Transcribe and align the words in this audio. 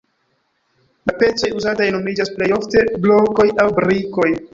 La 1.09 1.13
pecoj 1.19 1.51
uzataj 1.59 1.89
nomiĝas 1.95 2.31
plej 2.39 2.47
ofte 2.57 2.83
blokoj 3.05 3.47
aŭ 3.65 3.67
brikoj. 3.81 4.27